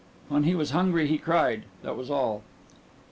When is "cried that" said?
1.19-1.95